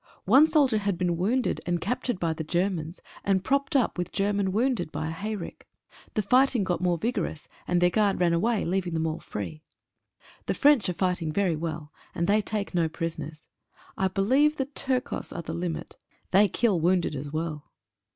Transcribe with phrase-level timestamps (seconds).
[0.25, 4.51] One soldier had been wounded and captured by the Germans, and propped up with German
[4.51, 5.67] wounded by a hayrick.
[6.15, 9.61] The fighting got more vigorous, and their guard ran away, leaving them all free.
[10.47, 13.47] The French are fighting very well, and they take no prison ers.
[13.95, 15.97] I believe the Turcos are the limit—
[16.31, 17.69] they kill wounded as well.